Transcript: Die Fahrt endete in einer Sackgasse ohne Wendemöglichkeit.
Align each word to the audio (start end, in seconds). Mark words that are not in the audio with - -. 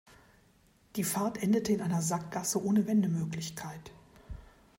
Die 0.95 1.03
Fahrt 1.03 1.43
endete 1.43 1.73
in 1.73 1.79
einer 1.81 2.01
Sackgasse 2.01 2.59
ohne 2.65 2.87
Wendemöglichkeit. 2.87 3.91